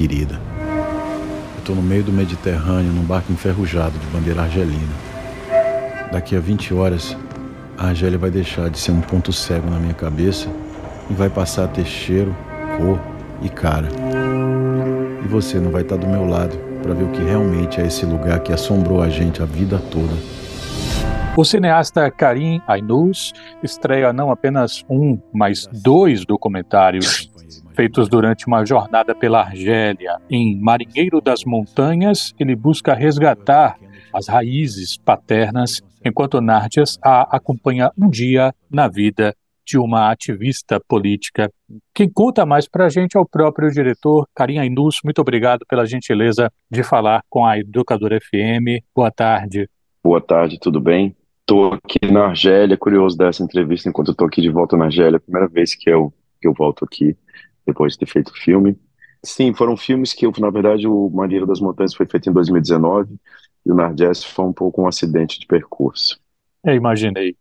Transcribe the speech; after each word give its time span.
querida. 0.00 0.40
Eu 1.58 1.62
tô 1.62 1.74
no 1.74 1.82
meio 1.82 2.02
do 2.02 2.10
Mediterrâneo, 2.10 2.90
num 2.90 3.02
barco 3.02 3.30
enferrujado 3.30 3.98
de 3.98 4.06
bandeira 4.06 4.42
argelina. 4.42 4.94
Daqui 6.10 6.34
a 6.34 6.40
20 6.40 6.72
horas, 6.72 7.14
a 7.76 7.88
Argélia 7.88 8.16
vai 8.16 8.30
deixar 8.30 8.70
de 8.70 8.78
ser 8.78 8.92
um 8.92 9.02
ponto 9.02 9.30
cego 9.30 9.68
na 9.68 9.78
minha 9.78 9.92
cabeça 9.92 10.48
e 11.10 11.12
vai 11.12 11.28
passar 11.28 11.64
a 11.64 11.68
ter 11.68 11.84
cheiro, 11.84 12.34
cor 12.78 12.98
e 13.42 13.50
cara. 13.50 13.88
E 15.22 15.28
você 15.28 15.58
não 15.58 15.70
vai 15.70 15.82
estar 15.82 15.96
do 15.96 16.06
meu 16.06 16.26
lado 16.26 16.56
para 16.82 16.94
ver 16.94 17.04
o 17.04 17.10
que 17.10 17.22
realmente 17.22 17.78
é 17.78 17.86
esse 17.86 18.06
lugar 18.06 18.40
que 18.40 18.54
assombrou 18.54 19.02
a 19.02 19.10
gente 19.10 19.42
a 19.42 19.44
vida 19.44 19.78
toda. 19.90 20.14
O 21.36 21.44
cineasta 21.44 22.10
Karim 22.10 22.60
Ainous 22.66 23.32
estreia 23.62 24.12
não 24.12 24.30
apenas 24.30 24.84
um, 24.90 25.18
mas 25.32 25.68
dois 25.72 26.26
documentários 26.26 27.30
feitos 27.74 28.08
durante 28.08 28.46
uma 28.46 28.64
jornada 28.66 29.14
pela 29.14 29.40
Argélia. 29.40 30.18
Em 30.28 30.60
Marinheiro 30.60 31.20
das 31.20 31.44
Montanhas, 31.44 32.34
ele 32.38 32.54
busca 32.56 32.94
resgatar 32.94 33.78
as 34.12 34.28
raízes 34.28 34.98
paternas, 34.98 35.80
enquanto 36.04 36.40
Nárdias 36.40 36.98
a 37.02 37.36
acompanha 37.36 37.90
um 37.96 38.10
dia 38.10 38.52
na 38.68 38.88
vida 38.88 39.34
de 39.64 39.78
uma 39.78 40.10
ativista 40.10 40.80
política. 40.80 41.48
Quem 41.94 42.10
conta 42.10 42.44
mais 42.44 42.68
para 42.68 42.86
a 42.86 42.88
gente 42.88 43.16
é 43.16 43.20
o 43.20 43.24
próprio 43.24 43.70
diretor, 43.70 44.26
Karim 44.34 44.58
Ainus. 44.58 44.98
Muito 45.04 45.20
obrigado 45.20 45.64
pela 45.68 45.86
gentileza 45.86 46.50
de 46.68 46.82
falar 46.82 47.22
com 47.30 47.46
a 47.46 47.56
Educadora 47.56 48.18
FM. 48.20 48.82
Boa 48.94 49.12
tarde. 49.12 49.70
Boa 50.02 50.20
tarde, 50.20 50.58
tudo 50.58 50.80
bem? 50.80 51.14
Estou 51.50 51.72
aqui 51.72 52.12
na 52.12 52.26
Argélia, 52.26 52.76
curioso 52.76 53.18
dessa 53.18 53.42
entrevista 53.42 53.88
enquanto 53.88 54.12
estou 54.12 54.24
aqui 54.24 54.40
de 54.40 54.48
volta 54.48 54.76
na 54.76 54.84
Argélia. 54.84 55.16
É 55.16 55.18
primeira 55.18 55.48
vez 55.48 55.74
que 55.74 55.90
eu, 55.90 56.14
que 56.40 56.46
eu 56.46 56.54
volto 56.54 56.84
aqui 56.84 57.16
depois 57.66 57.94
de 57.94 57.98
ter 57.98 58.06
feito 58.06 58.28
o 58.28 58.36
filme. 58.36 58.78
Sim, 59.20 59.52
foram 59.52 59.76
filmes 59.76 60.12
que, 60.12 60.24
eu, 60.24 60.32
na 60.38 60.48
verdade, 60.48 60.86
o 60.86 61.10
Marinheiro 61.10 61.48
das 61.48 61.58
Montanhas 61.58 61.92
foi 61.92 62.06
feito 62.06 62.30
em 62.30 62.32
2019 62.32 63.16
e 63.66 63.72
o 63.72 63.74
Nardes 63.74 64.22
foi 64.22 64.44
um 64.44 64.52
pouco 64.52 64.80
um 64.80 64.86
acidente 64.86 65.40
de 65.40 65.46
percurso. 65.48 66.20
Eu 66.62 66.76
imaginei. 66.76 67.34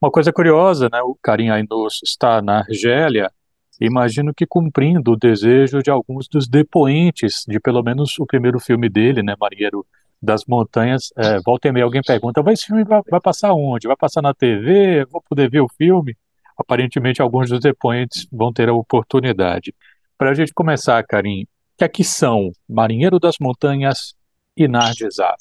Uma 0.00 0.10
coisa 0.10 0.32
curiosa, 0.32 0.88
né? 0.90 1.02
O 1.02 1.14
Karim 1.22 1.50
Ainus 1.50 2.00
está 2.02 2.40
na 2.40 2.60
Argélia, 2.60 3.30
imagino 3.78 4.32
que 4.34 4.46
cumprindo 4.46 5.12
o 5.12 5.16
desejo 5.16 5.82
de 5.82 5.90
alguns 5.90 6.26
dos 6.26 6.48
depoentes 6.48 7.44
de 7.46 7.60
pelo 7.60 7.82
menos 7.82 8.18
o 8.18 8.24
primeiro 8.24 8.58
filme 8.58 8.88
dele, 8.88 9.22
né, 9.22 9.34
Marinheiro 9.38 9.84
das 10.22 10.44
Montanhas. 10.46 11.12
É, 11.16 11.40
volta 11.44 11.68
e 11.68 11.72
meia 11.72 11.84
alguém 11.84 12.02
pergunta, 12.02 12.42
mas 12.42 12.60
esse 12.60 12.66
filme 12.66 12.84
vai, 12.84 13.00
vai 13.10 13.20
passar 13.20 13.52
onde? 13.52 13.88
Vai 13.88 13.96
passar 13.96 14.22
na 14.22 14.32
TV? 14.32 15.04
Vou 15.06 15.22
poder 15.28 15.50
ver 15.50 15.60
o 15.60 15.68
filme? 15.68 16.16
Aparentemente 16.56 17.20
alguns 17.20 17.50
dos 17.50 17.60
depoentes 17.60 18.26
vão 18.30 18.52
ter 18.52 18.68
a 18.68 18.74
oportunidade. 18.74 19.74
Para 20.16 20.30
a 20.30 20.34
gente 20.34 20.52
começar, 20.54 21.02
Karim, 21.04 21.46
que 21.76 21.84
aqui 21.84 22.04
são 22.04 22.52
Marinheiro 22.68 23.18
das 23.18 23.36
Montanhas 23.40 24.14
e 24.56 24.68
Nardesá? 24.68 25.34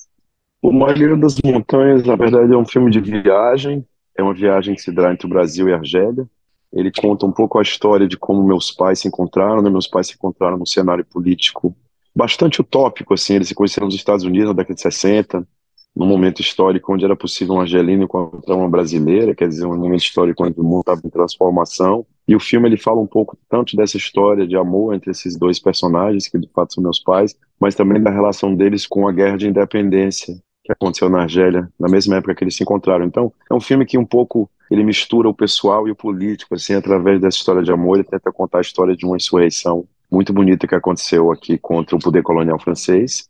O 0.62 0.72
Marinheiro 0.72 1.20
das 1.20 1.36
Montanhas, 1.44 2.04
na 2.04 2.16
verdade, 2.16 2.54
é 2.54 2.58
um 2.58 2.66
filme 2.66 2.90
de 2.90 3.00
viagem, 3.00 3.86
é 4.18 4.24
uma 4.24 4.34
viagem 4.34 4.74
que 4.74 4.82
se 4.82 4.92
dá 4.92 5.12
entre 5.12 5.28
o 5.28 5.30
Brasil 5.30 5.70
e 5.70 5.74
a 5.74 5.78
Argélia. 5.78 6.28
Ele 6.74 6.92
conta 6.92 7.26
um 7.26 7.32
pouco 7.32 7.60
a 7.60 7.62
história 7.62 8.08
de 8.08 8.18
como 8.18 8.42
meus 8.44 8.72
pais 8.72 9.00
se 9.00 9.08
encontraram, 9.08 9.62
né? 9.62 9.70
Meus 9.70 9.88
pais 9.88 10.08
se 10.08 10.14
encontraram 10.14 10.58
num 10.58 10.66
cenário 10.66 11.04
político 11.04 11.76
bastante 12.16 12.62
utópico, 12.62 13.14
assim. 13.14 13.36
Eles 13.36 13.48
se 13.48 13.56
conheceram 13.56 13.86
nos 13.86 13.96
Estados 13.96 14.24
Unidos 14.24 14.48
na 14.48 14.54
década 14.54 14.76
de 14.76 14.82
60, 14.82 15.48
num 15.96 16.06
momento 16.06 16.42
histórico 16.42 16.94
onde 16.94 17.04
era 17.04 17.16
possível 17.16 17.56
uma 17.56 17.64
argelina 17.64 18.04
encontrar 18.04 18.56
uma 18.56 18.70
brasileira, 18.70 19.36
quer 19.36 19.48
dizer, 19.48 19.66
um 19.66 19.78
momento 19.78 20.04
histórico 20.04 20.46
onde 20.46 20.60
o 20.60 20.64
mundo 20.64 20.82
estava 20.82 21.02
em 21.04 21.10
transformação. 21.10 22.06
E 22.28 22.36
o 22.36 22.40
filme 22.40 22.70
ele 22.70 22.78
fala 22.78 23.02
um 23.02 23.08
pouco 23.08 23.38
tanto 23.50 23.76
dessa 23.76 23.98
história 23.98 24.48
de 24.48 24.56
amor 24.56 24.94
entre 24.94 25.12
esses 25.12 25.38
dois 25.38 25.60
personagens, 25.60 26.28
que 26.28 26.40
de 26.40 26.48
fato 26.54 26.74
são 26.74 26.84
meus 26.84 27.00
pais, 27.00 27.36
mas 27.60 27.76
também 27.76 28.02
da 28.02 28.10
relação 28.10 28.56
deles 28.56 28.88
com 28.88 29.08
a 29.08 29.12
guerra 29.12 29.38
de 29.38 29.48
independência 29.48 30.36
que 30.64 30.72
aconteceu 30.72 31.10
na 31.10 31.24
Argélia, 31.24 31.68
na 31.80 31.90
mesma 31.90 32.18
época 32.18 32.36
que 32.36 32.44
eles 32.44 32.56
se 32.56 32.64
encontraram. 32.64 33.04
Então, 33.04 33.34
é 33.50 33.54
um 33.54 33.60
filme 33.60 33.86
que 33.86 33.98
um 33.98 34.06
pouco 34.06 34.50
ele 34.70 34.84
mistura 34.84 35.28
o 35.28 35.34
pessoal 35.34 35.88
e 35.88 35.92
o 35.92 35.96
político, 35.96 36.56
assim, 36.56 36.74
através 36.74 37.20
dessa 37.20 37.38
história 37.38 37.64
de 37.64 37.72
amor, 37.72 37.96
ele 37.96 38.08
tenta 38.08 38.32
contar 38.32 38.60
a 38.60 38.62
história 38.62 38.96
de 38.96 39.06
uma 39.06 39.18
insurreição 39.18 39.86
muito 40.12 40.34
bonita 40.34 40.68
que 40.68 40.76
aconteceu 40.76 41.32
aqui 41.32 41.58
contra 41.58 41.96
o 41.96 42.00
poder 42.00 42.22
colonial 42.22 42.60
francês. 42.60 43.30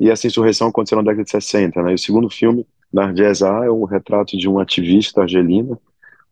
E 0.00 0.10
essa 0.10 0.26
insurreição 0.26 0.68
aconteceu 0.68 0.96
na 0.96 1.02
década 1.02 1.24
de 1.24 1.30
60, 1.30 1.82
né? 1.82 1.92
E 1.92 1.94
o 1.94 1.98
segundo 1.98 2.30
filme, 2.30 2.66
Narges 2.92 3.42
A, 3.42 3.66
é 3.66 3.70
o 3.70 3.84
retrato 3.84 4.36
de 4.36 4.48
uma 4.48 4.62
ativista 4.62 5.20
argelina, 5.20 5.78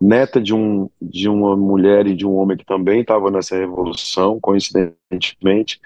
neta 0.01 0.41
de, 0.41 0.55
um, 0.55 0.89
de 1.01 1.29
uma 1.29 1.55
mulher 1.57 2.07
e 2.07 2.17
de 2.17 2.27
um 2.27 2.35
homem 2.35 2.57
que 2.57 2.65
também 2.65 3.03
estava 3.03 3.31
nessa 3.31 3.57
revolução, 3.57 4.41
coincidentemente. 4.41 5.79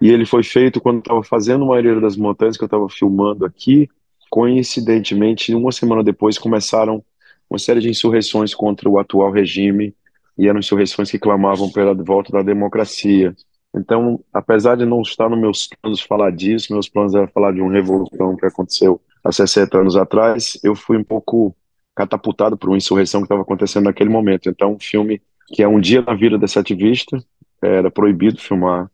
E 0.00 0.08
ele 0.10 0.24
foi 0.24 0.42
feito 0.42 0.80
quando 0.80 1.00
estava 1.00 1.22
fazendo 1.22 1.64
uma 1.64 1.78
Ilha 1.78 2.00
das 2.00 2.16
Montanhas, 2.16 2.56
que 2.56 2.64
eu 2.64 2.66
estava 2.66 2.88
filmando 2.88 3.44
aqui, 3.44 3.88
coincidentemente, 4.30 5.54
uma 5.54 5.72
semana 5.72 6.02
depois 6.02 6.38
começaram 6.38 7.04
uma 7.50 7.58
série 7.58 7.80
de 7.80 7.88
insurreições 7.88 8.54
contra 8.54 8.88
o 8.88 8.98
atual 8.98 9.30
regime 9.30 9.94
e 10.36 10.46
eram 10.48 10.60
insurreições 10.60 11.10
que 11.10 11.18
clamavam 11.18 11.70
pela 11.70 11.94
volta 11.94 12.32
da 12.32 12.42
democracia. 12.42 13.34
Então, 13.74 14.20
apesar 14.32 14.76
de 14.76 14.84
não 14.84 15.02
estar 15.02 15.28
nos 15.28 15.38
meus 15.38 15.68
planos 15.68 16.00
falar 16.00 16.30
disso, 16.30 16.72
meus 16.72 16.88
planos 16.88 17.14
eram 17.14 17.28
falar 17.28 17.52
de 17.52 17.60
uma 17.60 17.72
revolução 17.72 18.36
que 18.36 18.46
aconteceu 18.46 19.00
há 19.22 19.30
60 19.30 19.78
anos 19.78 19.96
atrás, 19.96 20.58
eu 20.62 20.74
fui 20.74 20.96
um 20.96 21.04
pouco 21.04 21.54
catapultado 21.94 22.56
por 22.56 22.70
uma 22.70 22.76
insurreição 22.76 23.20
que 23.20 23.26
estava 23.26 23.42
acontecendo 23.42 23.84
naquele 23.84 24.10
momento. 24.10 24.48
Então, 24.48 24.74
um 24.74 24.78
filme 24.78 25.20
que 25.48 25.62
é 25.62 25.68
um 25.68 25.80
dia 25.80 26.02
na 26.02 26.14
vida 26.14 26.38
desse 26.38 26.58
ativista, 26.58 27.18
era 27.62 27.90
proibido 27.90 28.40
filmar 28.40 28.90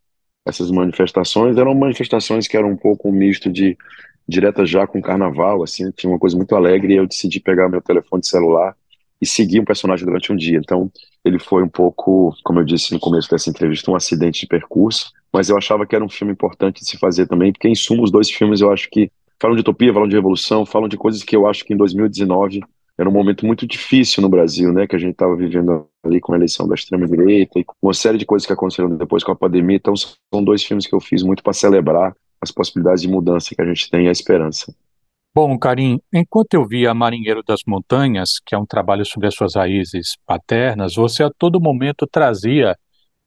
essas 0.46 0.70
manifestações, 0.70 1.56
eram 1.56 1.74
manifestações 1.74 2.46
que 2.46 2.56
eram 2.56 2.70
um 2.70 2.76
pouco 2.76 3.08
um 3.08 3.12
misto 3.12 3.50
de 3.50 3.76
direta 4.26 4.64
já 4.64 4.86
com 4.86 5.02
carnaval, 5.02 5.62
assim, 5.62 5.90
tinha 5.90 6.10
uma 6.10 6.18
coisa 6.18 6.36
muito 6.36 6.54
alegre 6.54 6.94
e 6.94 6.96
eu 6.96 7.06
decidi 7.06 7.40
pegar 7.40 7.68
meu 7.68 7.82
telefone 7.82 8.24
celular 8.24 8.74
e 9.24 9.26
seguir 9.26 9.58
um 9.58 9.64
personagem 9.64 10.04
durante 10.04 10.30
um 10.30 10.36
dia. 10.36 10.58
Então, 10.58 10.92
ele 11.24 11.38
foi 11.38 11.62
um 11.62 11.68
pouco, 11.68 12.34
como 12.44 12.60
eu 12.60 12.64
disse 12.64 12.92
no 12.92 13.00
começo 13.00 13.30
dessa 13.30 13.48
entrevista, 13.48 13.90
um 13.90 13.96
acidente 13.96 14.40
de 14.40 14.46
percurso, 14.46 15.10
mas 15.32 15.48
eu 15.48 15.56
achava 15.56 15.86
que 15.86 15.96
era 15.96 16.04
um 16.04 16.08
filme 16.08 16.32
importante 16.32 16.80
de 16.80 16.86
se 16.86 16.98
fazer 16.98 17.26
também, 17.26 17.50
porque 17.50 17.66
em 17.66 17.74
suma 17.74 18.02
os 18.02 18.10
dois 18.10 18.30
filmes 18.30 18.60
eu 18.60 18.70
acho 18.70 18.88
que 18.90 19.10
falam 19.40 19.56
de 19.56 19.62
utopia, 19.62 19.92
falam 19.92 20.06
de 20.06 20.14
revolução, 20.14 20.66
falam 20.66 20.88
de 20.88 20.98
coisas 20.98 21.22
que 21.22 21.34
eu 21.34 21.46
acho 21.46 21.64
que 21.64 21.72
em 21.72 21.76
2019 21.76 22.60
era 22.96 23.08
um 23.08 23.12
momento 23.12 23.44
muito 23.46 23.66
difícil 23.66 24.22
no 24.22 24.28
Brasil, 24.28 24.72
né, 24.72 24.86
que 24.86 24.94
a 24.94 24.98
gente 24.98 25.12
estava 25.12 25.34
vivendo 25.34 25.88
ali 26.04 26.20
com 26.20 26.34
a 26.34 26.36
eleição 26.36 26.68
da 26.68 26.74
extrema 26.74 27.06
direita 27.06 27.58
e 27.58 27.64
uma 27.82 27.94
série 27.94 28.18
de 28.18 28.26
coisas 28.26 28.46
que 28.46 28.52
aconteceram 28.52 28.94
depois 28.94 29.24
com 29.24 29.32
a 29.32 29.36
pandemia. 29.36 29.76
Então 29.76 29.94
são 29.96 30.44
dois 30.44 30.62
filmes 30.62 30.86
que 30.86 30.94
eu 30.94 31.00
fiz 31.00 31.22
muito 31.22 31.42
para 31.42 31.54
celebrar 31.54 32.14
as 32.40 32.50
possibilidades 32.50 33.00
de 33.00 33.08
mudança 33.08 33.54
que 33.54 33.62
a 33.62 33.66
gente 33.66 33.90
tem 33.90 34.04
e 34.04 34.08
a 34.08 34.12
esperança. 34.12 34.72
Bom, 35.36 35.58
Karim, 35.58 36.00
enquanto 36.12 36.54
eu 36.54 36.64
via 36.64 36.94
Marinheiro 36.94 37.42
das 37.42 37.62
Montanhas, 37.66 38.38
que 38.46 38.54
é 38.54 38.58
um 38.58 38.64
trabalho 38.64 39.04
sobre 39.04 39.26
as 39.26 39.34
suas 39.34 39.56
raízes 39.56 40.16
paternas, 40.24 40.94
você 40.94 41.24
a 41.24 41.30
todo 41.30 41.60
momento 41.60 42.06
trazia 42.06 42.78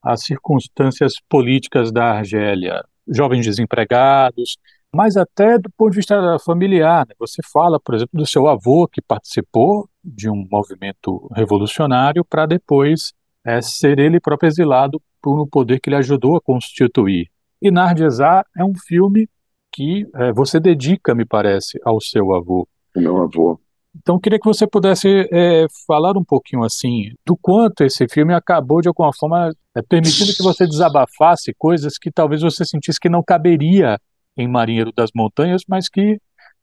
as 0.02 0.24
circunstâncias 0.24 1.16
políticas 1.28 1.92
da 1.92 2.12
Argélia, 2.12 2.82
jovens 3.06 3.44
desempregados, 3.44 4.56
mas 4.90 5.18
até 5.18 5.58
do 5.58 5.70
ponto 5.76 5.90
de 5.90 5.96
vista 5.96 6.38
familiar. 6.38 7.06
Né? 7.06 7.14
Você 7.18 7.42
fala, 7.52 7.78
por 7.78 7.94
exemplo, 7.94 8.18
do 8.18 8.26
seu 8.26 8.48
avô 8.48 8.88
que 8.88 9.02
participou 9.02 9.86
de 10.02 10.30
um 10.30 10.46
movimento 10.50 11.28
revolucionário 11.36 12.24
para 12.24 12.46
depois 12.46 13.12
é, 13.44 13.60
ser 13.60 13.98
ele 13.98 14.18
próprio 14.18 14.48
exilado 14.48 14.98
por 15.20 15.38
um 15.38 15.46
poder 15.46 15.78
que 15.78 15.90
ele 15.90 15.96
ajudou 15.96 16.36
a 16.36 16.40
constituir. 16.40 17.30
E 17.60 17.70
Nardesá 17.70 18.46
é 18.56 18.64
um 18.64 18.74
filme 18.74 19.28
que 19.78 20.08
é, 20.16 20.32
você 20.32 20.58
dedica, 20.58 21.14
me 21.14 21.24
parece, 21.24 21.78
ao 21.84 22.00
seu 22.00 22.34
avô. 22.34 22.66
Meu 22.96 23.22
avô. 23.22 23.60
Então, 23.96 24.18
queria 24.18 24.38
que 24.38 24.44
você 24.44 24.66
pudesse 24.66 25.28
é, 25.32 25.66
falar 25.86 26.16
um 26.16 26.24
pouquinho 26.24 26.64
assim 26.64 27.12
do 27.24 27.36
quanto 27.36 27.84
esse 27.84 28.08
filme 28.08 28.34
acabou 28.34 28.80
de 28.80 28.88
alguma 28.88 29.12
forma 29.12 29.52
é, 29.76 29.80
permitindo 29.80 30.34
que 30.34 30.42
você 30.42 30.66
desabafasse 30.66 31.54
coisas 31.56 31.96
que 31.96 32.10
talvez 32.10 32.42
você 32.42 32.64
sentisse 32.64 32.98
que 32.98 33.08
não 33.08 33.22
caberia 33.22 33.98
em 34.36 34.48
Marinheiro 34.48 34.92
das 34.92 35.10
Montanhas, 35.14 35.62
mas 35.68 35.88
que 35.88 36.20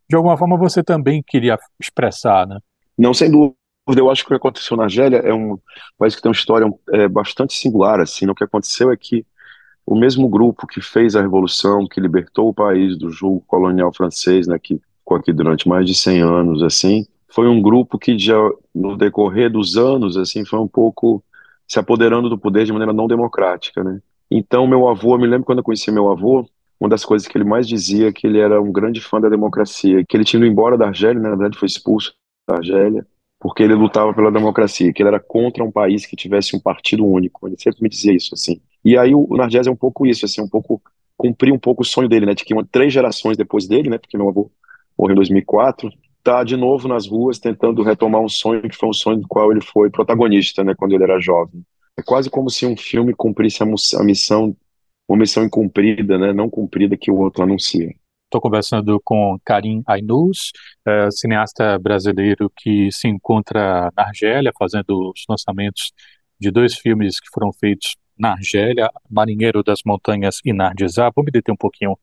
de 0.09 0.15
alguma 0.15 0.37
forma 0.37 0.57
você 0.57 0.83
também 0.83 1.23
queria 1.25 1.57
expressar, 1.79 2.45
né? 2.45 2.59
Não, 2.97 3.13
sem 3.13 3.31
dúvida. 3.31 3.55
Eu 3.95 4.09
acho 4.09 4.23
que 4.23 4.27
o 4.27 4.29
que 4.29 4.35
aconteceu 4.35 4.75
na 4.75 4.83
Argélia 4.83 5.17
é 5.17 5.33
um 5.33 5.57
país 5.97 6.15
que 6.15 6.21
tem 6.21 6.29
uma 6.29 6.35
história 6.35 6.67
é, 6.91 7.07
bastante 7.07 7.53
singular. 7.53 8.01
Assim, 8.01 8.27
o 8.27 8.35
que 8.35 8.43
aconteceu 8.43 8.91
é 8.91 8.97
que 8.97 9.25
o 9.85 9.95
mesmo 9.95 10.27
grupo 10.27 10.65
que 10.65 10.81
fez 10.81 11.15
a 11.15 11.21
revolução, 11.21 11.87
que 11.87 12.01
libertou 12.01 12.49
o 12.49 12.53
país 12.53 12.97
do 12.97 13.09
jugo 13.09 13.43
colonial 13.47 13.93
francês, 13.93 14.47
né, 14.47 14.57
que 14.57 14.81
ficou 14.99 15.17
aqui 15.17 15.31
durante 15.31 15.67
mais 15.67 15.85
de 15.85 15.93
100 15.93 16.21
anos, 16.21 16.63
assim, 16.63 17.05
foi 17.29 17.47
um 17.47 17.61
grupo 17.61 17.99
que 17.99 18.17
já 18.17 18.37
no 18.73 18.97
decorrer 18.97 19.51
dos 19.51 19.77
anos, 19.77 20.17
assim, 20.17 20.45
foi 20.45 20.59
um 20.59 20.67
pouco 20.67 21.23
se 21.67 21.79
apoderando 21.79 22.29
do 22.29 22.37
poder 22.37 22.65
de 22.65 22.71
maneira 22.71 22.93
não 22.93 23.07
democrática, 23.07 23.83
né? 23.83 23.99
Então, 24.29 24.65
meu 24.65 24.87
avô, 24.87 25.13
eu 25.13 25.19
me 25.19 25.27
lembro 25.27 25.45
quando 25.45 25.59
eu 25.59 25.63
conheci 25.63 25.91
meu 25.91 26.09
avô, 26.09 26.47
uma 26.79 26.89
das 26.89 27.05
coisas 27.05 27.27
que 27.27 27.37
ele 27.37 27.45
mais 27.45 27.67
dizia 27.67 28.09
é 28.09 28.11
que 28.11 28.25
ele 28.25 28.39
era 28.39 28.61
um 28.61 28.71
grande 28.71 28.99
fã 29.01 29.19
da 29.21 29.29
democracia, 29.29 30.03
que 30.03 30.17
ele 30.17 30.23
tinha 30.23 30.39
ido 30.39 30.51
embora 30.51 30.77
da 30.77 30.87
Argélia, 30.87 31.21
né, 31.21 31.29
na 31.29 31.35
verdade 31.35 31.57
foi 31.57 31.67
expulso 31.67 32.13
da 32.47 32.55
Argélia, 32.55 33.05
porque 33.39 33.61
ele 33.63 33.75
lutava 33.75 34.13
pela 34.13 34.31
democracia, 34.31 34.91
que 34.91 35.01
ele 35.01 35.09
era 35.09 35.19
contra 35.19 35.63
um 35.63 35.71
país 35.71 36.05
que 36.05 36.15
tivesse 36.15 36.55
um 36.55 36.59
partido 36.59 37.05
único. 37.05 37.47
Ele 37.47 37.55
sempre 37.59 37.81
me 37.83 37.89
dizia 37.89 38.13
isso, 38.13 38.33
assim. 38.33 38.59
E 38.85 38.95
aí 38.97 39.15
o, 39.15 39.25
o 39.27 39.35
Nargés 39.35 39.65
é 39.65 39.71
um 39.71 39.75
pouco 39.75 40.05
isso, 40.05 40.25
assim, 40.25 40.41
um 40.41 40.47
pouco 40.47 40.79
cumprir 41.17 41.51
um 41.51 41.57
pouco 41.57 41.81
o 41.81 41.85
sonho 41.85 42.07
dele, 42.07 42.25
né, 42.25 42.35
de 42.35 42.45
que 42.45 42.53
uma, 42.53 42.63
três 42.63 42.93
gerações 42.93 43.35
depois 43.35 43.67
dele, 43.67 43.89
né, 43.89 43.97
porque 43.97 44.17
meu 44.17 44.29
avô 44.29 44.51
morreu 44.97 45.13
em 45.13 45.15
2004, 45.15 45.89
tá 46.23 46.43
de 46.43 46.55
novo 46.55 46.87
nas 46.87 47.07
ruas 47.07 47.39
tentando 47.39 47.81
retomar 47.83 48.21
um 48.21 48.29
sonho 48.29 48.61
que 48.61 48.75
foi 48.75 48.89
um 48.89 48.93
sonho 48.93 49.17
do 49.17 49.27
qual 49.27 49.51
ele 49.51 49.61
foi 49.61 49.89
protagonista, 49.89 50.63
né, 50.63 50.75
quando 50.75 50.93
ele 50.93 51.03
era 51.03 51.19
jovem. 51.19 51.63
É 51.97 52.03
quase 52.03 52.29
como 52.29 52.49
se 52.49 52.65
um 52.65 52.77
filme 52.77 53.13
cumprisse 53.13 53.63
a, 53.63 54.03
missão, 54.03 54.55
uma 55.07 55.17
missão 55.17 55.43
incumprida, 55.43 56.17
né, 56.17 56.33
não 56.33 56.49
cumprida 56.49 56.97
que 56.97 57.09
o 57.09 57.17
outro 57.17 57.43
anuncia. 57.43 57.93
Estou 58.25 58.41
conversando 58.41 58.99
com 59.03 59.37
Karim 59.45 59.81
Ainous, 59.87 60.51
é, 60.85 61.09
cineasta 61.09 61.79
brasileiro 61.79 62.51
que 62.57 62.91
se 62.91 63.07
encontra 63.07 63.91
na 63.95 64.03
Argélia, 64.03 64.51
fazendo 64.57 65.11
os 65.11 65.23
lançamentos 65.29 65.93
de 66.39 66.51
dois 66.51 66.75
filmes 66.75 67.19
que 67.19 67.29
foram 67.33 67.53
feitos 67.53 67.95
na 68.17 68.31
Argélia, 68.33 68.89
Marinheiro 69.09 69.63
das 69.63 69.79
Montanhas 69.85 70.39
e 70.43 70.53
Nardizá. 70.53 71.11
Vou 71.15 71.23
me 71.23 71.31
deter 71.31 71.51
um 71.51 71.57
pouquinho 71.57 71.97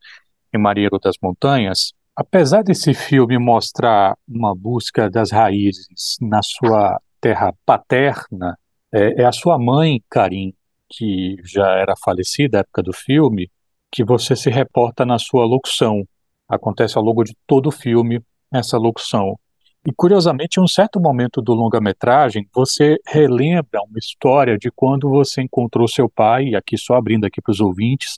em 0.53 0.59
Marinheiro 0.59 0.99
das 0.99 1.17
Montanhas. 1.23 1.93
Apesar 2.15 2.63
desse 2.63 2.93
filme 2.93 3.39
mostrar 3.39 4.17
uma 4.29 4.55
busca 4.55 5.09
das 5.09 5.31
raízes 5.31 6.17
na 6.21 6.43
sua 6.43 7.01
terra 7.21 7.55
paterna, 7.65 8.59
é, 8.93 9.23
é 9.23 9.25
a 9.25 9.33
sua 9.33 9.59
mãe, 9.59 10.03
Karim, 10.11 10.53
que 10.91 11.37
já 11.43 11.67
era 11.79 11.95
falecida 11.97 12.59
na 12.59 12.61
época 12.61 12.83
do 12.83 12.93
filme, 12.93 13.51
que 13.91 14.05
você 14.05 14.37
se 14.37 14.51
reporta 14.51 15.07
na 15.07 15.19
sua 15.19 15.45
locução. 15.47 16.07
Acontece 16.49 16.99
ao 16.99 17.05
longo 17.05 17.25
de 17.25 17.35
todo 17.47 17.69
o 17.69 17.73
filme 17.73 18.21
essa 18.53 18.77
locução. 18.77 19.39
E 19.85 19.93
curiosamente, 19.93 20.61
em 20.61 20.63
um 20.63 20.69
certo 20.69 21.01
momento 21.01 21.43
do 21.43 21.53
longa-metragem, 21.53 22.49
você 22.55 22.99
relembra 23.05 23.81
uma 23.83 23.99
história 23.99 24.57
de 24.57 24.71
quando 24.71 25.11
você 25.11 25.43
encontrou 25.43 25.89
seu 25.89 26.09
pai, 26.09 26.51
e 26.51 26.57
aqui 26.57 26.79
só 26.79 26.95
abrindo 26.95 27.27
aqui 27.27 27.43
para 27.43 27.51
os 27.51 27.59
ouvintes, 27.59 28.17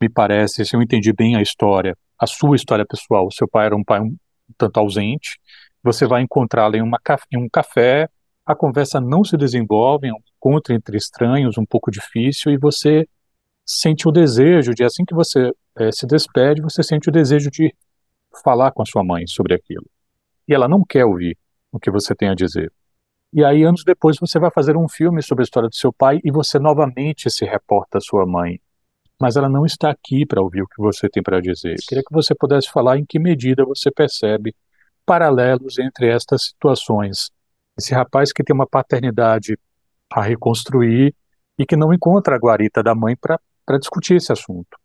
me 0.00 0.08
parece, 0.08 0.64
se 0.64 0.74
eu 0.74 0.82
entendi 0.82 1.12
bem 1.12 1.36
a 1.36 1.40
história, 1.40 1.96
a 2.18 2.26
sua 2.26 2.56
história 2.56 2.84
pessoal, 2.84 3.30
seu 3.30 3.46
pai 3.46 3.66
era 3.66 3.76
um 3.76 3.84
pai 3.84 4.00
um 4.00 4.16
tanto 4.58 4.78
ausente, 4.78 5.38
você 5.84 6.04
vai 6.04 6.20
encontrá-lo 6.20 6.74
em, 6.74 6.82
em 7.32 7.38
um 7.38 7.48
café, 7.48 8.08
a 8.44 8.54
conversa 8.56 9.00
não 9.00 9.22
se 9.22 9.36
desenvolve, 9.36 10.08
é 10.08 10.12
um 10.12 10.18
encontro 10.36 10.74
entre 10.74 10.96
estranhos, 10.96 11.56
um 11.56 11.64
pouco 11.64 11.92
difícil, 11.92 12.50
e 12.50 12.58
você 12.58 13.06
sente 13.64 14.08
o 14.08 14.10
desejo 14.10 14.74
de, 14.74 14.82
assim 14.82 15.04
que 15.04 15.14
você 15.14 15.52
é, 15.78 15.92
se 15.92 16.08
despede, 16.08 16.60
você 16.60 16.82
sente 16.82 17.08
o 17.08 17.12
desejo 17.12 17.52
de 17.52 17.72
falar 18.42 18.72
com 18.72 18.82
a 18.82 18.86
sua 18.86 19.04
mãe 19.04 19.28
sobre 19.28 19.54
aquilo 19.54 19.86
e 20.48 20.54
ela 20.54 20.68
não 20.68 20.84
quer 20.84 21.04
ouvir 21.04 21.36
o 21.72 21.78
que 21.78 21.90
você 21.90 22.14
tem 22.14 22.28
a 22.28 22.34
dizer. 22.34 22.72
E 23.32 23.44
aí, 23.44 23.64
anos 23.64 23.82
depois, 23.84 24.16
você 24.18 24.38
vai 24.38 24.50
fazer 24.50 24.76
um 24.76 24.88
filme 24.88 25.20
sobre 25.20 25.42
a 25.42 25.44
história 25.44 25.68
do 25.68 25.74
seu 25.74 25.92
pai 25.92 26.20
e 26.22 26.30
você 26.30 26.58
novamente 26.58 27.28
se 27.28 27.44
reporta 27.44 27.98
à 27.98 28.00
sua 28.00 28.24
mãe. 28.24 28.60
Mas 29.20 29.36
ela 29.36 29.48
não 29.48 29.66
está 29.66 29.90
aqui 29.90 30.24
para 30.24 30.40
ouvir 30.40 30.62
o 30.62 30.68
que 30.68 30.80
você 30.80 31.08
tem 31.08 31.22
para 31.22 31.40
dizer. 31.40 31.72
Eu 31.72 31.86
queria 31.86 32.04
que 32.04 32.12
você 32.12 32.34
pudesse 32.34 32.70
falar 32.70 32.98
em 32.98 33.04
que 33.04 33.18
medida 33.18 33.64
você 33.64 33.90
percebe 33.90 34.54
paralelos 35.04 35.78
entre 35.78 36.08
estas 36.08 36.44
situações. 36.44 37.30
Esse 37.76 37.92
rapaz 37.92 38.32
que 38.32 38.44
tem 38.44 38.54
uma 38.54 38.68
paternidade 38.68 39.58
a 40.12 40.22
reconstruir 40.22 41.12
e 41.58 41.66
que 41.66 41.76
não 41.76 41.92
encontra 41.92 42.36
a 42.36 42.38
guarita 42.38 42.82
da 42.82 42.94
mãe 42.94 43.16
para 43.16 43.78
discutir 43.78 44.14
esse 44.14 44.32
assunto. 44.32 44.78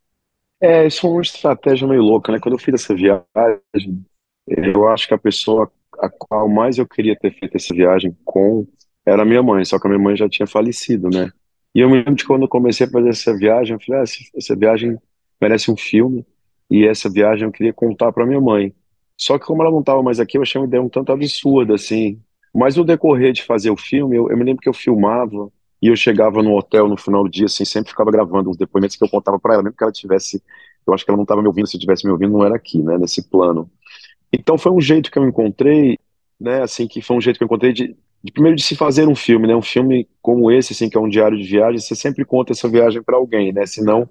É, 0.62 0.88
isso 0.88 1.06
é 1.06 1.10
uma 1.10 1.22
estratégia 1.22 1.88
meio 1.88 2.02
louca, 2.02 2.32
né? 2.32 2.40
Quando 2.40 2.56
eu 2.56 2.60
fiz 2.60 2.74
essa 2.74 2.94
viagem, 2.94 4.06
eu 4.50 4.88
acho 4.88 5.08
que 5.08 5.14
a 5.14 5.18
pessoa 5.18 5.72
a 6.00 6.10
qual 6.10 6.48
mais 6.48 6.78
eu 6.78 6.88
queria 6.88 7.16
ter 7.18 7.32
feito 7.32 7.56
essa 7.58 7.74
viagem 7.74 8.16
com 8.24 8.66
era 9.06 9.26
minha 9.26 9.44
mãe, 9.44 9.66
só 9.66 9.80
que 9.80 9.88
a 9.88 9.90
minha 9.90 10.02
mãe 10.02 10.16
já 10.16 10.30
tinha 10.30 10.48
falecido, 10.48 11.10
né? 11.10 11.32
E 11.74 11.80
eu 11.80 11.90
me 11.90 11.98
lembro 11.98 12.16
de 12.16 12.26
quando 12.26 12.44
eu 12.44 12.48
comecei 12.48 12.86
a 12.88 12.90
fazer 12.90 13.10
essa 13.10 13.36
viagem, 13.36 13.74
eu 13.74 13.80
falei, 13.80 14.02
ah, 14.02 14.04
essa 14.36 14.56
viagem 14.56 14.98
merece 15.42 15.72
um 15.72 15.78
filme, 15.78 16.26
e 16.70 16.86
essa 16.86 17.10
viagem 17.10 17.46
eu 17.46 17.52
queria 17.52 17.74
contar 17.74 18.12
para 18.12 18.26
minha 18.26 18.42
mãe. 18.42 18.74
Só 19.18 19.38
que 19.38 19.46
como 19.46 19.62
ela 19.62 19.72
não 19.72 19.80
estava 19.80 20.02
mais 20.02 20.20
aqui, 20.20 20.38
eu 20.38 20.42
achei 20.42 20.60
uma 20.60 20.68
ideia 20.68 20.82
um 20.82 20.90
tanto 20.90 21.12
absurda, 21.12 21.76
assim. 21.76 22.20
Mas 22.54 22.76
no 22.76 22.84
decorrer 22.84 23.34
de 23.34 23.44
fazer 23.44 23.70
o 23.70 23.78
filme, 23.78 24.16
eu, 24.16 24.30
eu 24.30 24.38
me 24.38 24.44
lembro 24.44 24.62
que 24.62 24.70
eu 24.70 24.74
filmava, 24.74 25.52
e 25.82 25.88
eu 25.88 25.96
chegava 25.96 26.44
no 26.44 26.56
hotel 26.56 26.88
no 26.88 26.98
final 26.98 27.24
do 27.24 27.30
dia, 27.30 27.46
assim, 27.46 27.64
sempre 27.64 27.92
ficava 27.92 28.12
gravando 28.12 28.50
uns 28.50 28.58
depoimentos 28.58 28.98
que 28.98 29.04
eu 29.04 29.10
contava 29.10 29.40
para 29.40 29.54
ela, 29.54 29.64
mesmo 29.64 29.78
que 29.78 29.84
ela 29.84 29.94
tivesse, 29.94 30.44
eu 30.86 30.94
acho 30.94 31.06
que 31.06 31.12
ela 31.12 31.18
não 31.18 31.24
estava 31.24 31.42
me 31.42 31.48
ouvindo, 31.48 31.68
se 31.68 31.80
tivesse 31.80 32.06
me 32.06 32.12
ouvindo, 32.12 32.34
não 32.34 32.46
era 32.46 32.56
aqui, 32.56 32.82
né, 32.84 32.98
nesse 32.98 33.30
plano. 33.30 33.70
Então 34.32 34.58
foi 34.58 34.72
um 34.72 34.82
jeito 34.82 35.12
que 35.12 35.18
eu 35.18 35.28
encontrei, 35.28 35.98
né, 36.40 36.62
assim, 36.62 36.88
que 36.88 37.02
foi 37.02 37.18
um 37.18 37.22
jeito 37.22 37.38
que 37.38 37.44
eu 37.44 37.48
encontrei 37.48 37.74
de, 37.74 37.96
de 38.24 38.32
primeiro 38.32 38.56
de 38.56 38.64
se 38.64 38.76
fazer 38.76 39.08
um 39.08 39.16
filme, 39.16 39.48
né, 39.48 39.56
um 39.56 39.62
filme 39.62 40.08
como 40.22 40.52
esse, 40.52 40.74
assim, 40.74 40.90
que 40.90 40.98
é 40.98 41.00
um 41.00 41.10
diário 41.10 41.38
de 41.38 41.44
viagem, 41.44 41.80
você 41.80 41.96
sempre 41.96 42.24
conta 42.24 42.54
essa 42.54 42.70
viagem 42.70 43.02
para 43.02 43.18
alguém, 43.18 43.52
né, 43.52 43.66
senão 43.66 44.08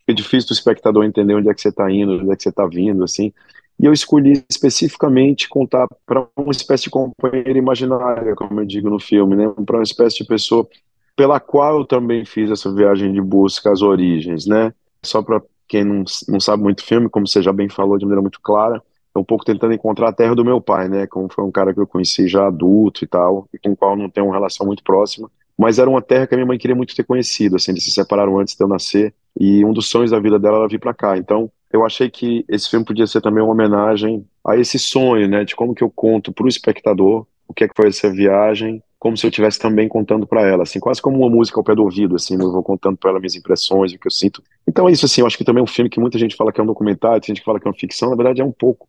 fica 0.00 0.14
difícil 0.14 0.48
do 0.48 0.54
espectador 0.54 1.04
entender 1.04 1.34
onde 1.34 1.48
é 1.48 1.54
que 1.54 1.60
você 1.60 1.68
está 1.68 1.90
indo, 1.90 2.14
onde 2.14 2.32
é 2.32 2.36
que 2.36 2.42
você 2.42 2.48
está 2.48 2.66
vindo, 2.66 3.04
assim. 3.04 3.32
E 3.78 3.86
eu 3.86 3.92
escolhi 3.92 4.44
especificamente 4.48 5.48
contar 5.48 5.86
para 6.04 6.26
uma 6.36 6.50
espécie 6.50 6.84
de 6.84 6.90
companheira 6.90 7.56
imaginária, 7.56 8.34
como 8.34 8.60
eu 8.60 8.64
digo 8.64 8.90
no 8.90 9.00
filme, 9.00 9.36
né, 9.36 9.52
para 9.64 9.76
uma 9.76 9.82
espécie 9.82 10.18
de 10.18 10.24
pessoa 10.24 10.68
pela 11.16 11.38
qual 11.38 11.78
eu 11.78 11.84
também 11.84 12.24
fiz 12.24 12.50
essa 12.50 12.72
viagem 12.72 13.12
de 13.12 13.20
busca 13.20 13.70
às 13.70 13.82
origens, 13.82 14.46
né. 14.46 14.72
Só 15.04 15.22
para 15.22 15.42
quem 15.68 15.84
não, 15.84 16.04
não 16.28 16.40
sabe 16.40 16.62
muito 16.62 16.84
filme, 16.84 17.08
como 17.08 17.26
você 17.26 17.42
já 17.42 17.52
bem 17.52 17.68
falou 17.68 17.98
de 17.98 18.04
maneira 18.04 18.22
muito 18.22 18.40
clara, 18.40 18.82
um 19.20 19.24
pouco 19.24 19.44
tentando 19.44 19.74
encontrar 19.74 20.08
a 20.08 20.12
terra 20.12 20.34
do 20.34 20.44
meu 20.44 20.60
pai, 20.60 20.88
né? 20.88 21.06
Como 21.06 21.28
foi 21.32 21.44
um 21.44 21.50
cara 21.50 21.74
que 21.74 21.80
eu 21.80 21.86
conheci 21.86 22.26
já 22.28 22.46
adulto 22.46 23.04
e 23.04 23.06
tal, 23.06 23.48
e 23.52 23.58
com 23.58 23.72
o 23.72 23.76
qual 23.76 23.96
não 23.96 24.08
tenho 24.08 24.26
uma 24.26 24.34
relação 24.34 24.66
muito 24.66 24.82
próxima. 24.82 25.30
Mas 25.56 25.78
era 25.78 25.88
uma 25.88 26.00
terra 26.00 26.26
que 26.26 26.34
a 26.34 26.36
minha 26.36 26.46
mãe 26.46 26.58
queria 26.58 26.74
muito 26.74 26.94
ter 26.94 27.04
conhecido, 27.04 27.56
assim, 27.56 27.72
eles 27.72 27.84
se 27.84 27.90
separaram 27.90 28.38
antes 28.38 28.56
de 28.56 28.64
eu 28.64 28.68
nascer, 28.68 29.14
e 29.38 29.64
um 29.64 29.72
dos 29.72 29.88
sonhos 29.88 30.10
da 30.10 30.18
vida 30.18 30.38
dela 30.38 30.58
era 30.58 30.68
vir 30.68 30.80
para 30.80 30.94
cá. 30.94 31.16
Então, 31.16 31.50
eu 31.72 31.84
achei 31.84 32.10
que 32.10 32.44
esse 32.48 32.68
filme 32.68 32.84
podia 32.84 33.06
ser 33.06 33.20
também 33.20 33.42
uma 33.42 33.52
homenagem 33.52 34.26
a 34.46 34.56
esse 34.56 34.78
sonho, 34.78 35.28
né? 35.28 35.44
De 35.44 35.54
como 35.54 35.74
que 35.74 35.84
eu 35.84 35.90
conto 35.90 36.32
para 36.32 36.44
o 36.44 36.48
espectador 36.48 37.26
o 37.52 37.54
que 37.54 37.64
é 37.64 37.68
que 37.68 37.74
foi 37.76 37.88
essa 37.88 38.10
viagem, 38.10 38.82
como 38.98 39.16
se 39.16 39.26
eu 39.26 39.28
estivesse 39.28 39.58
também 39.58 39.86
contando 39.86 40.26
para 40.26 40.40
ela, 40.42 40.62
assim, 40.62 40.80
quase 40.80 41.02
como 41.02 41.18
uma 41.18 41.28
música 41.28 41.60
ao 41.60 41.64
pé 41.64 41.74
do 41.74 41.82
ouvido, 41.82 42.16
assim, 42.16 42.36
né? 42.36 42.44
eu 42.44 42.50
vou 42.50 42.62
contando 42.62 42.96
para 42.96 43.10
ela 43.10 43.20
minhas 43.20 43.34
impressões, 43.34 43.92
o 43.92 43.98
que 43.98 44.06
eu 44.06 44.10
sinto. 44.10 44.42
Então 44.66 44.88
é 44.88 44.92
isso, 44.92 45.04
assim, 45.04 45.20
eu 45.20 45.26
acho 45.26 45.36
que 45.36 45.44
também 45.44 45.60
é 45.60 45.64
um 45.64 45.66
filme 45.66 45.90
que 45.90 46.00
muita 46.00 46.18
gente 46.18 46.34
fala 46.34 46.50
que 46.50 46.60
é 46.60 46.64
um 46.64 46.66
documentário, 46.66 47.20
tem 47.20 47.28
gente 47.28 47.40
que 47.40 47.44
fala 47.44 47.60
que 47.60 47.68
é 47.68 47.70
uma 47.70 47.76
ficção, 47.76 48.10
na 48.10 48.16
verdade 48.16 48.40
é 48.40 48.44
um 48.44 48.52
pouco 48.52 48.88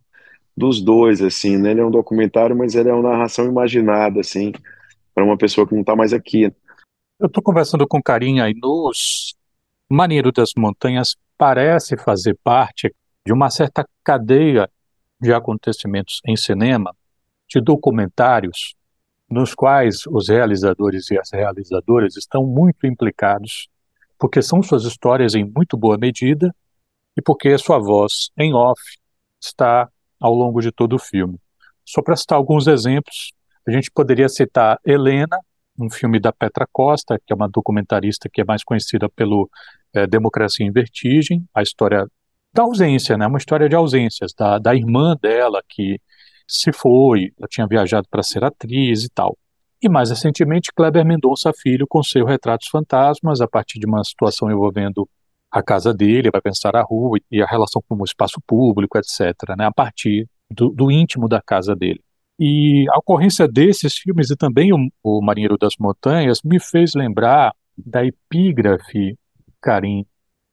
dos 0.56 0.82
dois, 0.82 1.22
assim, 1.22 1.58
né? 1.58 1.72
Ele 1.72 1.82
é 1.82 1.86
um 1.86 1.92
documentário, 1.92 2.56
mas 2.56 2.76
ele 2.76 2.90
é 2.90 2.94
uma 2.94 3.12
narração 3.12 3.46
imaginada, 3.46 4.20
assim, 4.20 4.54
para 5.14 5.24
uma 5.24 5.38
pessoa 5.38 5.68
que 5.68 5.74
não 5.74 5.82
está 5.82 5.96
mais 5.96 6.14
aqui. 6.14 6.52
Eu 7.20 7.28
estou 7.28 7.44
conversando 7.44 7.88
com 7.88 8.02
carinho 8.02 8.44
aí 8.44 8.54
nos 8.54 9.36
Maneiro 9.90 10.32
das 10.32 10.54
Montanhas 10.58 11.16
parece 11.38 11.96
fazer 11.98 12.38
parte 12.44 12.94
de 13.26 13.32
uma 13.32 13.50
certa 13.50 13.88
cadeia 14.04 14.70
de 15.22 15.34
acontecimentos 15.34 16.20
em 16.26 16.36
cinema, 16.36 16.96
de 17.48 17.62
documentários, 17.62 18.76
nos 19.30 19.54
quais 19.54 20.06
os 20.08 20.30
realizadores 20.30 21.10
e 21.12 21.18
as 21.18 21.32
realizadoras 21.32 22.18
estão 22.18 22.46
muito 22.46 22.88
implicados, 22.88 23.68
porque 24.18 24.42
são 24.42 24.62
suas 24.64 24.84
histórias 24.84 25.36
em 25.36 25.44
muito 25.44 25.78
boa 25.78 25.98
medida 25.98 26.54
e 27.16 27.22
porque 27.22 27.50
a 27.50 27.58
sua 27.58 27.78
voz 27.78 28.30
em 28.38 28.54
off 28.54 28.82
está 29.40 29.90
ao 30.24 30.34
longo 30.34 30.62
de 30.62 30.72
todo 30.72 30.94
o 30.96 31.00
filme. 31.00 31.38
Só 31.86 32.02
para 32.02 32.16
citar 32.16 32.38
alguns 32.38 32.66
exemplos, 32.66 33.34
a 33.68 33.72
gente 33.72 33.92
poderia 33.92 34.30
citar 34.30 34.80
Helena, 34.86 35.38
um 35.78 35.90
filme 35.90 36.18
da 36.18 36.32
Petra 36.32 36.66
Costa, 36.72 37.20
que 37.26 37.34
é 37.34 37.36
uma 37.36 37.50
documentarista 37.50 38.30
que 38.32 38.40
é 38.40 38.46
mais 38.46 38.64
conhecida 38.64 39.10
pelo 39.10 39.50
é, 39.94 40.08
Democracia 40.08 40.66
em 40.66 40.72
Vertigem, 40.72 41.44
a 41.54 41.62
história 41.62 42.08
da 42.54 42.64
ausência, 42.64 43.18
né? 43.18 43.28
Uma 43.28 43.38
história 43.38 43.68
de 43.68 43.76
ausências 43.76 44.32
da, 44.38 44.60
da 44.60 44.74
irmã 44.74 45.18
dela 45.22 45.62
que 45.68 46.00
se 46.48 46.72
foi, 46.72 47.34
ela 47.38 47.48
tinha 47.50 47.68
viajado 47.68 48.08
para 48.10 48.24
ser 48.24 48.46
atriz 48.46 49.04
e 49.04 49.10
tal. 49.10 49.38
E 49.82 49.90
mais 49.90 50.10
recentemente, 50.10 50.72
Kleber 50.74 51.06
Mendonça 51.06 51.52
Filho 51.52 51.86
com 51.86 52.02
seu 52.02 52.26
Retratos 52.26 52.70
Fantasmas, 52.70 53.42
a 53.42 53.48
partir 53.48 53.78
de 53.80 53.86
uma 53.86 54.02
situação 54.06 54.50
envolvendo 54.50 55.10
a 55.54 55.62
casa 55.62 55.94
dele, 55.94 56.32
vai 56.32 56.42
pensar 56.42 56.76
a 56.76 56.82
rua 56.82 57.20
e 57.30 57.40
a 57.40 57.46
relação 57.46 57.80
com 57.88 57.96
o 57.96 58.04
espaço 58.04 58.42
público, 58.48 58.98
etc., 58.98 59.56
né, 59.56 59.66
a 59.66 59.72
partir 59.72 60.28
do, 60.50 60.70
do 60.70 60.92
íntimo 60.92 61.30
da 61.30 61.40
casa 61.40 61.76
dele. 61.76 62.02
E 62.40 62.86
a 62.90 62.98
ocorrência 62.98 63.48
desses 63.48 63.94
filmes 63.96 64.32
e 64.32 64.36
também 64.36 64.74
o, 64.74 64.90
o 65.04 65.22
Marinheiro 65.22 65.56
das 65.56 65.76
Montanhas 65.80 66.40
me 66.44 66.60
fez 66.60 66.96
lembrar 66.96 67.54
da 67.78 68.04
epígrafe, 68.04 69.16
Karim, 69.62 70.04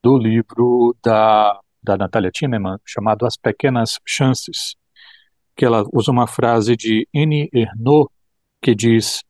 do 0.03 0.19
livro 0.19 0.95
da, 1.03 1.59
da 1.83 1.97
Natália 1.97 2.31
Timmerman, 2.31 2.77
chamado 2.85 3.25
As 3.25 3.39
Pequenas 3.39 3.99
Chances, 4.07 4.77
que 5.57 5.65
ela 5.65 5.83
usa 5.95 6.13
uma 6.13 6.27
frase 6.27 6.77
de 6.77 7.09
Annie 7.17 7.49
Ernaux, 7.55 8.11
que 8.61 8.75
diz: 8.75 9.23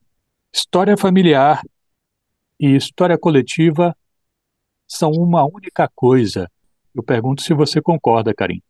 História 0.53 0.97
familiar 0.97 1.63
e 2.59 2.75
história 2.75 3.17
coletiva 3.17 3.95
são 4.91 5.13
uma 5.13 5.45
única 5.45 5.89
coisa. 5.95 6.51
Eu 6.95 7.03
pergunto 7.03 7.43
se 7.43 7.55
você 7.55 7.81
concorda, 7.81 8.35
Karim. 8.35 8.61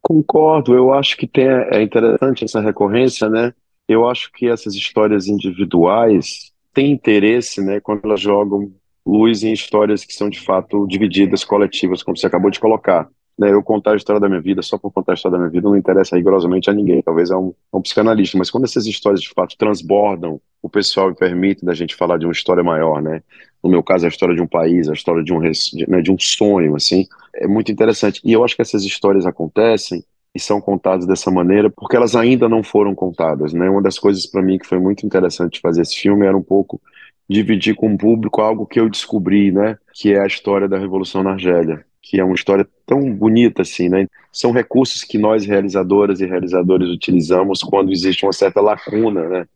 Concordo, 0.00 0.74
eu 0.74 0.94
acho 0.94 1.16
que 1.16 1.26
tem, 1.26 1.46
é 1.46 1.82
interessante 1.82 2.44
essa 2.44 2.60
recorrência, 2.60 3.28
né? 3.28 3.52
Eu 3.88 4.08
acho 4.08 4.30
que 4.32 4.46
essas 4.46 4.74
histórias 4.74 5.26
individuais 5.26 6.52
têm 6.72 6.92
interesse, 6.92 7.60
né, 7.60 7.80
quando 7.80 8.04
elas 8.04 8.20
jogam 8.20 8.72
luz 9.04 9.42
em 9.42 9.52
histórias 9.52 10.04
que 10.04 10.14
são 10.14 10.30
de 10.30 10.40
fato 10.40 10.86
divididas, 10.86 11.44
coletivas, 11.44 12.02
como 12.02 12.16
você 12.16 12.26
acabou 12.26 12.50
de 12.50 12.60
colocar. 12.60 13.08
Né, 13.36 13.52
eu 13.52 13.62
contar 13.64 13.92
a 13.92 13.96
história 13.96 14.20
da 14.20 14.28
minha 14.28 14.40
vida 14.40 14.62
só 14.62 14.78
por 14.78 14.92
contar 14.92 15.12
a 15.12 15.14
história 15.14 15.36
da 15.36 15.42
minha 15.42 15.50
vida 15.50 15.68
não 15.68 15.76
interessa 15.76 16.16
rigorosamente 16.16 16.70
a 16.70 16.72
ninguém, 16.72 17.02
talvez 17.02 17.32
a 17.32 17.38
um, 17.38 17.52
a 17.72 17.78
um 17.78 17.82
psicanalista, 17.82 18.38
mas 18.38 18.48
quando 18.48 18.62
essas 18.62 18.86
histórias 18.86 19.20
de 19.20 19.30
fato 19.30 19.56
transbordam 19.58 20.40
o 20.62 20.68
pessoal 20.68 21.10
e 21.10 21.14
permitem 21.14 21.66
da 21.66 21.74
gente 21.74 21.96
falar 21.96 22.16
de 22.16 22.26
uma 22.26 22.32
história 22.32 22.62
maior, 22.62 23.02
né? 23.02 23.22
No 23.62 23.68
meu 23.68 23.82
caso, 23.82 24.06
a 24.06 24.08
história 24.08 24.34
de 24.34 24.40
um 24.40 24.46
país, 24.46 24.88
a 24.88 24.92
história 24.92 25.22
de 25.22 25.32
um, 25.32 25.40
de, 25.40 25.90
né, 25.90 26.00
de 26.00 26.12
um 26.12 26.18
sonho, 26.18 26.76
assim, 26.76 27.06
é 27.34 27.46
muito 27.46 27.72
interessante. 27.72 28.20
E 28.24 28.32
eu 28.32 28.44
acho 28.44 28.54
que 28.56 28.62
essas 28.62 28.84
histórias 28.84 29.26
acontecem 29.26 30.04
e 30.34 30.40
são 30.40 30.60
contadas 30.60 31.06
dessa 31.06 31.30
maneira 31.30 31.70
porque 31.70 31.96
elas 31.96 32.16
ainda 32.16 32.48
não 32.48 32.62
foram 32.62 32.94
contadas, 32.94 33.52
né? 33.52 33.68
Uma 33.68 33.82
das 33.82 33.98
coisas 33.98 34.26
para 34.26 34.42
mim 34.42 34.58
que 34.58 34.66
foi 34.66 34.78
muito 34.78 35.04
interessante 35.04 35.60
fazer 35.60 35.82
esse 35.82 35.96
filme 35.96 36.26
era 36.26 36.36
um 36.36 36.42
pouco 36.42 36.80
dividir 37.28 37.74
com 37.74 37.92
o 37.92 37.98
público 37.98 38.40
algo 38.40 38.66
que 38.66 38.80
eu 38.80 38.88
descobri, 38.88 39.52
né? 39.52 39.76
Que 39.92 40.12
é 40.12 40.20
a 40.20 40.26
história 40.26 40.68
da 40.68 40.78
Revolução 40.78 41.22
na 41.22 41.32
Argélia, 41.32 41.84
que 42.04 42.20
é 42.20 42.24
uma 42.24 42.34
história 42.34 42.68
tão 42.86 43.10
bonita 43.12 43.62
assim, 43.62 43.88
né? 43.88 44.06
São 44.30 44.52
recursos 44.52 45.02
que 45.02 45.16
nós 45.16 45.46
realizadoras 45.46 46.20
e 46.20 46.26
realizadores 46.26 46.88
utilizamos 46.88 47.60
quando 47.62 47.90
existe 47.90 48.26
uma 48.26 48.32
certa 48.32 48.60
lacuna, 48.60 49.28
né? 49.28 49.46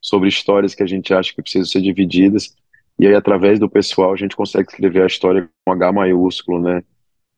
Sobre 0.00 0.28
histórias 0.28 0.74
que 0.74 0.82
a 0.82 0.86
gente 0.86 1.14
acha 1.14 1.34
que 1.34 1.42
precisam 1.42 1.66
ser 1.66 1.80
divididas. 1.80 2.54
E 2.98 3.06
aí, 3.06 3.14
através 3.14 3.58
do 3.58 3.70
pessoal, 3.70 4.12
a 4.12 4.16
gente 4.16 4.36
consegue 4.36 4.68
escrever 4.68 5.02
a 5.02 5.06
história 5.06 5.48
com 5.64 5.72
H 5.72 5.92
maiúsculo, 5.92 6.60
né? 6.60 6.82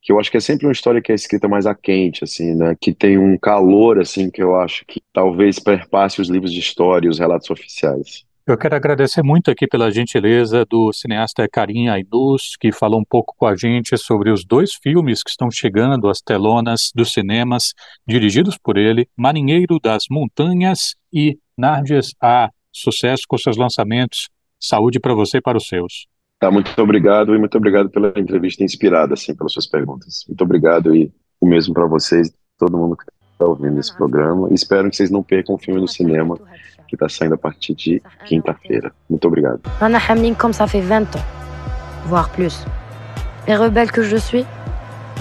que 0.02 0.12
eu 0.12 0.20
acho 0.20 0.30
que 0.30 0.36
é 0.36 0.40
sempre 0.40 0.66
uma 0.66 0.72
história 0.72 1.02
que 1.02 1.10
é 1.10 1.14
escrita 1.14 1.48
mais 1.48 1.66
a 1.66 1.74
quente, 1.74 2.22
assim, 2.22 2.54
né? 2.54 2.76
Que 2.80 2.94
tem 2.94 3.18
um 3.18 3.36
calor, 3.36 3.98
assim, 3.98 4.30
que 4.30 4.42
eu 4.42 4.54
acho 4.54 4.84
que 4.86 5.00
talvez 5.12 5.58
perpasse 5.58 6.20
os 6.20 6.28
livros 6.28 6.52
de 6.52 6.60
história 6.60 7.08
e 7.08 7.10
os 7.10 7.18
relatos 7.18 7.50
oficiais. 7.50 8.25
Eu 8.48 8.56
quero 8.56 8.76
agradecer 8.76 9.24
muito 9.24 9.50
aqui 9.50 9.66
pela 9.66 9.90
gentileza 9.90 10.64
do 10.64 10.92
cineasta 10.92 11.48
Karim 11.48 11.88
Ainus, 11.88 12.56
que 12.56 12.70
falou 12.70 13.00
um 13.00 13.04
pouco 13.04 13.34
com 13.36 13.44
a 13.44 13.56
gente 13.56 13.98
sobre 13.98 14.30
os 14.30 14.44
dois 14.44 14.72
filmes 14.72 15.20
que 15.20 15.30
estão 15.30 15.50
chegando 15.50 16.08
às 16.08 16.20
telonas 16.20 16.92
dos 16.94 17.12
cinemas, 17.12 17.74
dirigidos 18.06 18.56
por 18.56 18.76
ele, 18.76 19.08
Marinheiro 19.16 19.80
das 19.82 20.04
Montanhas 20.08 20.94
e 21.12 21.36
Nardias 21.58 22.14
A. 22.22 22.48
Sucesso 22.72 23.24
com 23.26 23.36
seus 23.36 23.56
lançamentos. 23.56 24.28
Saúde 24.60 25.00
para 25.00 25.12
você 25.12 25.38
e 25.38 25.42
para 25.42 25.58
os 25.58 25.66
seus. 25.66 26.06
Tá, 26.38 26.48
muito 26.48 26.70
obrigado 26.80 27.34
e 27.34 27.38
muito 27.40 27.58
obrigado 27.58 27.90
pela 27.90 28.12
entrevista 28.16 28.62
inspirada, 28.62 29.14
assim, 29.14 29.34
pelas 29.34 29.52
suas 29.54 29.66
perguntas. 29.66 30.24
Muito 30.28 30.44
obrigado 30.44 30.94
e 30.94 31.12
o 31.40 31.48
mesmo 31.48 31.74
para 31.74 31.86
vocês, 31.88 32.32
todo 32.56 32.78
mundo 32.78 32.96
que 32.96 33.15
está 33.35 33.45
ouvindo 33.45 33.79
esse 33.79 33.93
programa. 33.95 34.47
E 34.51 34.53
espero 34.53 34.89
que 34.89 34.95
vocês 34.95 35.09
não 35.09 35.23
percam 35.23 35.55
o 35.55 35.57
filme 35.57 35.81
no 35.81 35.87
cinema 35.87 36.37
que 36.87 36.95
está 36.95 37.07
saindo 37.09 37.35
a 37.35 37.37
partir 37.37 37.73
de 37.73 38.01
quinta-feira. 38.25 38.91
Muito 39.09 39.27
obrigado. 39.27 39.61
أنا 39.81 39.99
حاملينكم 39.99 40.51
صافي 40.51 40.81
20 40.81 41.15
ans, 41.15 41.23
voire 42.09 42.29
plus. 42.29 42.65
Et 43.47 43.55
rebelle 43.55 43.91
que 43.91 44.03
je 44.03 44.17
suis, 44.17 44.45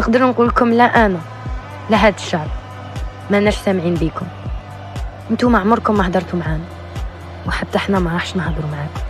نقدر 0.00 0.26
نقول 0.26 0.48
لكم 0.48 0.72
لا 0.72 1.06
أنا 1.06 1.20
لا 1.90 2.06
هاد 2.06 2.14
الشعب 2.14 2.48
ماناش 3.30 3.56
سامعين 3.56 3.94
بيكم. 3.94 4.26
انتوما 5.30 5.58
عمركم 5.58 5.96
ما 5.96 6.08
هدرتوا 6.08 6.38
معانا 6.38 6.64
وحتى 7.46 7.76
احنا 7.76 7.98
ما 7.98 8.12
راحش 8.12 8.36
نهضروا 8.36 8.70
معاكم. 8.70 9.03